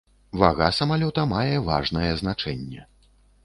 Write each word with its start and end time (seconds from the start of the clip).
Вага 0.43 0.69
самалёта 0.77 1.27
мае 1.35 1.61
важнае 1.69 2.11
значэнне. 2.25 2.81